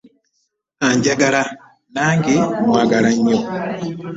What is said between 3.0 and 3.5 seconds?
nnyo.